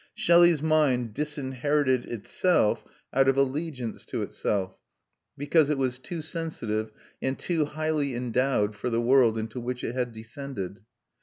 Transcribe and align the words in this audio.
Shelley's 0.15 0.63
mind 0.63 1.13
disinherited 1.13 2.05
itself 2.05 2.83
out 3.13 3.29
of 3.29 3.37
allegiance 3.37 4.03
to 4.05 4.23
itself, 4.23 4.75
because 5.37 5.69
it 5.69 5.77
was 5.77 5.99
too 5.99 6.23
sensitive 6.23 6.91
and 7.21 7.37
too 7.37 7.65
highly 7.65 8.15
endowed 8.15 8.75
for 8.75 8.89
the 8.89 8.99
world 8.99 9.37
into 9.37 9.59
which 9.59 9.83
it 9.83 9.93
had 9.93 10.11
descended. 10.11 10.79